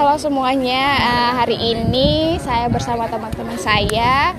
[0.00, 0.96] halo semuanya.
[0.96, 4.32] Uh, hari ini saya bersama teman-teman saya.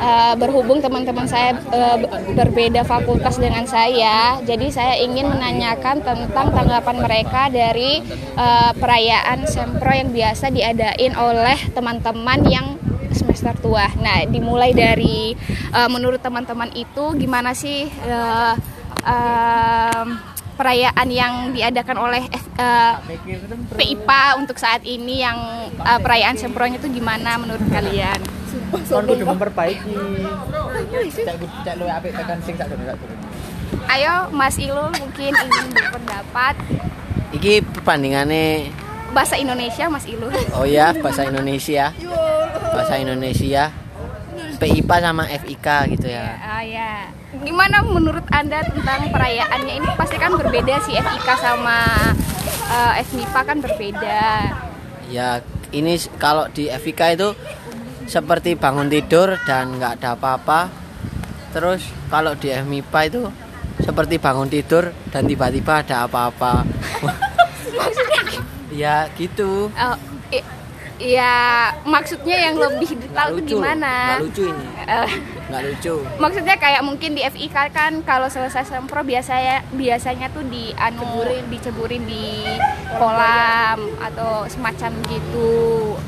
[0.00, 2.00] Uh, berhubung teman-teman saya uh,
[2.32, 8.00] berbeda fakultas dengan saya, jadi saya ingin menanyakan tentang tanggapan mereka dari
[8.34, 12.66] uh, perayaan sempro yang biasa diadain oleh teman-teman yang
[13.12, 13.86] semester tua.
[14.00, 15.36] Nah, dimulai dari
[15.76, 17.92] uh, menurut teman-teman itu gimana sih?
[18.08, 18.56] Uh,
[19.04, 22.22] uh, perayaan yang diadakan oleh
[22.58, 23.38] uh, eh,
[23.74, 25.38] PIPA untuk saat ini yang
[25.82, 28.18] uh, perayaan sempronya itu gimana menurut kalian?
[28.86, 29.94] Kon memperbaiki.
[33.90, 36.54] Ayo Mas Ilul mungkin ingin berpendapat.
[37.34, 38.70] Iki perbandingannya
[39.10, 40.30] bahasa Indonesia Mas Ilul.
[40.54, 41.90] Oh ya, bahasa Indonesia.
[42.70, 43.74] Bahasa Indonesia.
[44.54, 45.66] PIPA sama FIK
[45.98, 46.38] gitu ya.
[46.38, 47.10] Oh ya.
[47.42, 51.82] Gimana menurut Anda tentang perayaannya ini pasti kan berbeda sih FIK sama
[52.70, 54.22] uh, FMIPA kan berbeda.
[55.10, 55.42] Ya,
[55.74, 57.28] ini kalau di FIK itu
[58.06, 60.70] seperti bangun tidur dan nggak ada apa-apa.
[61.50, 63.22] Terus kalau di FMIPA itu
[63.82, 66.62] seperti bangun tidur dan tiba-tiba ada apa-apa.
[68.74, 69.70] Ya gitu.
[69.70, 69.96] Oh,
[71.02, 74.18] ya maksudnya yang lebih detail itu gimana?
[74.18, 74.66] Nggak lucu ini.
[74.84, 75.10] Uh,
[75.50, 75.94] nggak lucu.
[76.22, 81.44] Maksudnya kayak mungkin di FIK kan kalau selesai sempro biasanya biasanya tuh di anu ceburin,
[81.50, 82.46] diceburin di
[82.94, 85.52] kolam atau semacam gitu.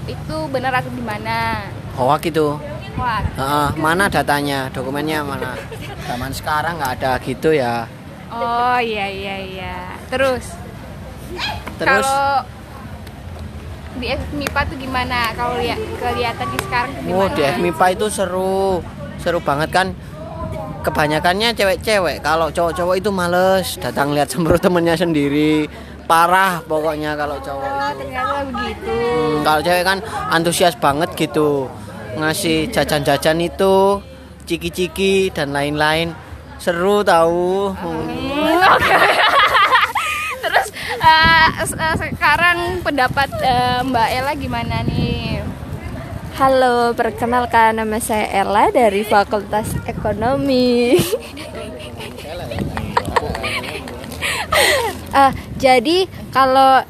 [0.06, 1.66] Itu benar atau gimana?
[1.98, 2.58] Hoak itu.
[2.96, 3.20] Wah.
[3.36, 5.52] Uh, mana datanya, dokumennya mana?
[6.08, 7.84] Zaman sekarang nggak ada gitu ya.
[8.32, 9.76] Oh iya iya iya.
[10.08, 10.56] Terus.
[11.76, 12.06] Terus.
[12.06, 12.55] Kalau
[13.98, 15.18] di FMIPA tuh gimana?
[15.32, 17.20] Kalau lihat kelihatan di sekarang tuh gimana?
[17.20, 18.80] Oh di FMIPA itu seru.
[19.20, 19.86] Seru banget kan?
[20.84, 22.22] Kebanyakannya cewek-cewek.
[22.22, 23.66] Kalau cowok-cowok itu males.
[23.80, 25.66] Datang lihat semprot temennya sendiri.
[26.06, 28.94] Parah pokoknya kalau cowok oh, ternyata begitu.
[28.94, 29.98] Hmm, kalau cewek kan
[30.30, 31.66] antusias banget gitu.
[32.14, 33.98] Ngasih jajan-jajan itu
[34.46, 36.14] ciki-ciki dan lain-lain.
[36.62, 37.74] Seru tahu.
[37.74, 39.34] Hmm, okay
[41.06, 45.42] uh, sekarang pendapat uh, Mbak Ella gimana nih?
[46.36, 51.00] Halo, perkenalkan nama saya Ella dari Fakultas Ekonomi.
[55.16, 55.32] uh,
[55.64, 56.84] jadi kalau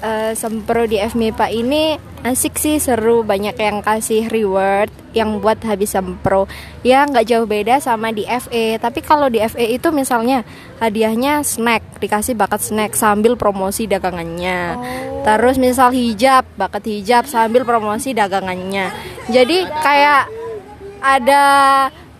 [0.00, 1.84] uh, sempro di FMIPA ini
[2.26, 3.22] asik sih seru.
[3.22, 6.44] Banyak yang kasih reward yang buat habis sempro
[6.84, 10.42] ya nggak jauh beda sama di FE tapi kalau di FE itu misalnya
[10.82, 12.02] hadiahnya snack.
[12.02, 14.76] Dikasih bakat snack sambil promosi dagangannya.
[14.76, 14.84] Oh.
[15.26, 18.94] terus misal hijab bakat hijab sambil promosi dagangannya.
[19.26, 20.30] Jadi kayak
[21.02, 21.44] ada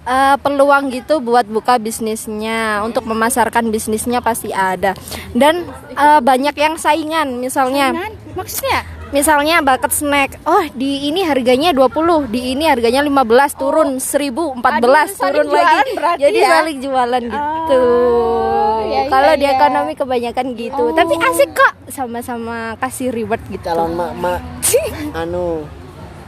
[0.06, 2.80] uh, peluang gitu buat buka bisnisnya.
[2.86, 4.94] Untuk memasarkan bisnisnya pasti ada.
[5.34, 5.66] Dan
[5.98, 7.42] uh, banyak yang saingan.
[7.42, 7.92] Misalnya
[8.38, 10.36] maksudnya misalnya bakat snack.
[10.44, 14.60] Oh di ini harganya 20 di ini harganya 15 turun oh.
[14.60, 15.90] 1014 Aduh, turun lagi.
[16.20, 16.48] jadi ya?
[16.60, 17.80] saling jualan gitu.
[17.80, 19.52] oh, ya, kalau ya, di ya.
[19.56, 20.84] ekonomi kebanyakan gitu.
[20.84, 20.92] Oh.
[20.92, 23.64] tapi asik kok sama-sama kasih reward gitu.
[23.64, 24.44] Calon mak-mak.
[25.24, 25.64] Anu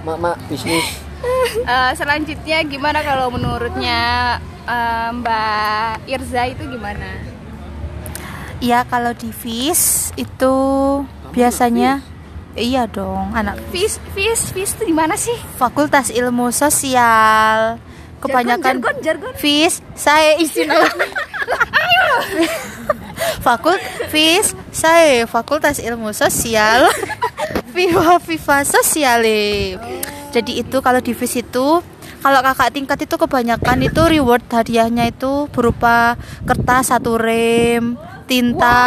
[0.08, 1.04] mak-mak bisnis.
[1.68, 4.00] Uh, selanjutnya gimana kalau menurutnya
[4.64, 7.20] uh, Mbak Irza itu gimana?
[8.64, 10.54] Ya kalau di FIS itu
[11.34, 12.02] biasanya
[12.58, 15.34] Iya dong, anak FIS FIS FIS itu di mana sih?
[15.54, 17.78] Fakultas Ilmu Sosial.
[18.18, 20.34] Kebanyakan jargon, jargon, FIS saya
[20.66, 20.90] nama.
[23.46, 23.78] Fakult
[24.10, 26.90] FIS saya Fakultas Ilmu Sosial.
[27.78, 29.78] Viva Viva Sosiale.
[30.34, 31.78] Jadi itu kalau di FIS itu
[32.18, 37.94] kalau kakak tingkat itu kebanyakan itu reward hadiahnya itu berupa kertas satu rem,
[38.26, 38.82] tinta.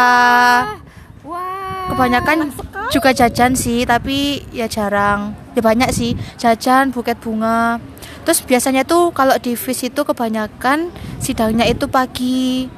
[1.24, 1.88] Wah.
[1.88, 2.52] Kebanyakan
[2.92, 5.32] juga jajan sih tapi ya jarang.
[5.56, 7.80] Ya banyak sih jajan buket bunga.
[8.28, 12.68] Terus biasanya tuh kalau di FIS itu kebanyakan sidangnya itu pagi.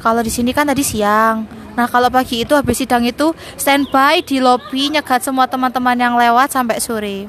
[0.00, 1.44] Kalau di sini kan tadi siang.
[1.76, 6.56] Nah kalau pagi itu habis sidang itu standby di lobi nyegat semua teman-teman yang lewat
[6.56, 7.28] sampai sore.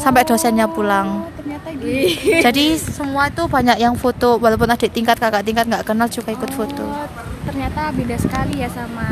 [0.00, 1.28] Sampai dosennya pulang.
[1.40, 2.40] gitu.
[2.44, 6.50] jadi semua itu banyak yang foto walaupun adik tingkat kakak tingkat nggak kenal juga ikut
[6.52, 6.84] foto.
[6.84, 7.08] Oh,
[7.48, 9.08] ternyata beda sekali ya sama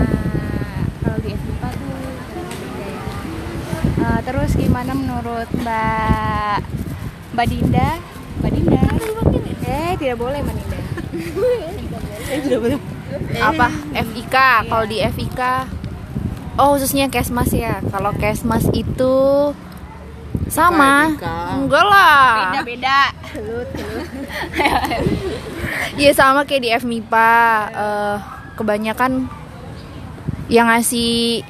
[1.05, 1.95] kalau di FIPA tuh
[4.01, 6.59] uh, terus gimana menurut Mbak
[7.35, 7.91] Mbak Dinda?
[8.41, 8.83] Mbak Dinda?
[9.65, 10.79] Eh tidak boleh Mbak Dinda.
[12.31, 12.79] Eh, tidak boleh.
[13.39, 13.69] Apa?
[13.95, 14.37] FIK
[14.71, 15.41] kalau di FIK
[16.59, 17.83] oh khususnya Kesmas ya.
[17.91, 19.15] Kalau Kesmas itu
[20.51, 21.11] sama.
[21.59, 22.55] Enggak lah.
[22.55, 23.01] Beda beda.
[25.95, 27.35] Iya sama kayak di FMIPA
[27.71, 28.17] uh,
[28.59, 29.31] kebanyakan
[30.51, 31.47] yang ngasih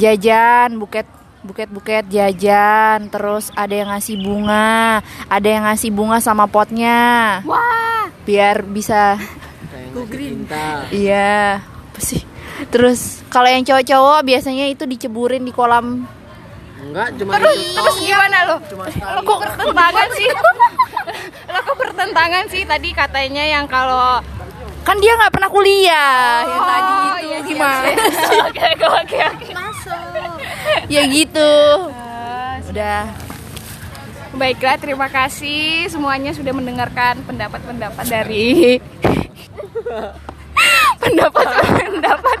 [0.00, 1.04] jajan buket
[1.44, 7.40] buket-buket jajan, terus ada yang ngasih bunga, ada yang ngasih bunga sama potnya.
[7.44, 9.20] Wah, Biar bisa
[9.94, 10.42] Go green.
[10.90, 12.26] Iya, apa sih?
[12.66, 16.02] Terus kalau yang cowok-cowok biasanya itu diceburin di kolam.
[16.82, 17.78] Enggak, cuma itu.
[17.78, 18.56] terus gimana lo?
[18.66, 19.22] Cuma Lo sekali.
[19.22, 20.28] kok bertentangan sih?
[21.46, 24.18] Lo kok bertentangan sih tadi katanya yang kalau
[24.84, 27.88] Kan dia nggak pernah kuliah yang tadi Oh, itu iya, siap, gimana?
[28.52, 29.53] oke, oke, oke.
[30.88, 31.52] Ya gitu.
[32.70, 33.04] Udah.
[34.34, 38.82] Baiklah, terima kasih semuanya sudah mendengarkan pendapat-pendapat dari
[41.02, 42.38] pendapat-pendapat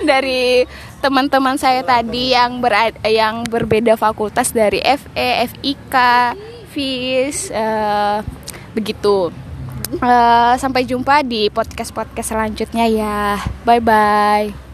[0.00, 0.64] dari
[1.04, 5.94] teman-teman saya tadi yang berad- yang berbeda fakultas dari FE, FIK,
[6.72, 8.18] FIS, eh,
[8.72, 9.28] begitu.
[9.86, 13.38] Eh, sampai jumpa di podcast-podcast selanjutnya ya.
[13.62, 14.65] Bye bye.